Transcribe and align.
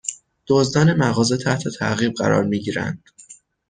دزدان 0.47 0.93
مغازه 0.93 1.37
تحت 1.37 1.67
تعقیب 1.67 2.13
قرار 2.13 2.43
می 2.43 2.59
گیرند 2.59 3.03